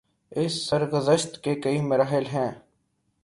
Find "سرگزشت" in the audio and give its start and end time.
0.69-1.43